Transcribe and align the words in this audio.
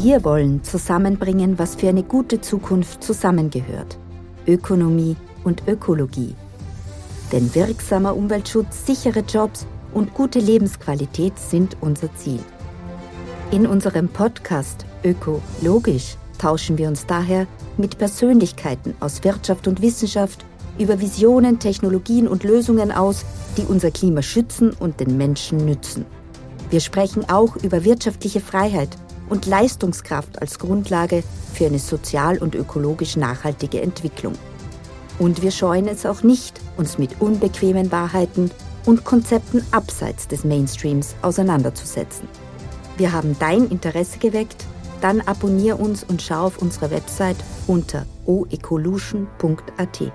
Wir 0.00 0.22
wollen 0.22 0.62
zusammenbringen, 0.62 1.58
was 1.58 1.74
für 1.74 1.88
eine 1.88 2.04
gute 2.04 2.40
Zukunft 2.40 3.02
zusammengehört. 3.02 3.98
Ökonomie 4.46 5.16
und 5.42 5.66
Ökologie. 5.66 6.36
Denn 7.32 7.52
wirksamer 7.52 8.16
Umweltschutz, 8.16 8.86
sichere 8.86 9.24
Jobs 9.28 9.66
und 9.92 10.14
gute 10.14 10.38
Lebensqualität 10.38 11.36
sind 11.36 11.76
unser 11.80 12.14
Ziel. 12.14 12.38
In 13.50 13.66
unserem 13.66 14.08
Podcast 14.08 14.86
Ökologisch 15.02 16.16
tauschen 16.38 16.78
wir 16.78 16.86
uns 16.86 17.04
daher 17.04 17.48
mit 17.76 17.98
Persönlichkeiten 17.98 18.94
aus 19.00 19.24
Wirtschaft 19.24 19.66
und 19.66 19.82
Wissenschaft 19.82 20.44
über 20.78 21.00
Visionen, 21.00 21.58
Technologien 21.58 22.28
und 22.28 22.44
Lösungen 22.44 22.92
aus, 22.92 23.24
die 23.56 23.62
unser 23.62 23.90
Klima 23.90 24.22
schützen 24.22 24.70
und 24.78 25.00
den 25.00 25.16
Menschen 25.16 25.64
nützen. 25.64 26.06
Wir 26.70 26.78
sprechen 26.78 27.28
auch 27.28 27.56
über 27.56 27.84
wirtschaftliche 27.84 28.40
Freiheit 28.40 28.96
und 29.28 29.46
Leistungskraft 29.46 30.40
als 30.40 30.58
Grundlage 30.58 31.22
für 31.54 31.66
eine 31.66 31.78
sozial 31.78 32.38
und 32.38 32.54
ökologisch 32.54 33.16
nachhaltige 33.16 33.80
Entwicklung. 33.80 34.34
Und 35.18 35.42
wir 35.42 35.50
scheuen 35.50 35.88
es 35.88 36.06
auch 36.06 36.22
nicht, 36.22 36.60
uns 36.76 36.98
mit 36.98 37.20
unbequemen 37.20 37.90
Wahrheiten 37.90 38.50
und 38.86 39.04
Konzepten 39.04 39.64
abseits 39.70 40.28
des 40.28 40.44
Mainstreams 40.44 41.14
auseinanderzusetzen. 41.22 42.28
Wir 42.96 43.12
haben 43.12 43.36
dein 43.38 43.68
Interesse 43.68 44.18
geweckt, 44.18 44.64
dann 45.00 45.20
abonniere 45.20 45.76
uns 45.76 46.04
und 46.04 46.22
schau 46.22 46.46
auf 46.46 46.58
unserer 46.58 46.90
Website 46.90 47.36
unter 47.66 48.06
oecolution.at. 48.26 50.12